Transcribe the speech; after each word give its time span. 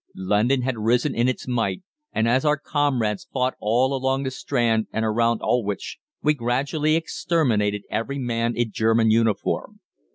London 0.15 0.63
had 0.63 0.79
risen 0.79 1.13
in 1.13 1.27
its 1.29 1.47
might, 1.47 1.83
and 2.11 2.27
as 2.27 2.43
our 2.43 2.57
comrades 2.57 3.27
fought 3.31 3.53
all 3.59 3.93
along 3.95 4.23
the 4.23 4.31
Strand 4.31 4.87
and 4.91 5.05
around 5.05 5.41
Aldwych, 5.41 5.99
we 6.23 6.33
gradually 6.33 6.95
exterminated 6.95 7.83
every 7.91 8.17
man 8.17 8.55
in 8.55 8.71
German 8.71 9.11
uniform. 9.11 9.79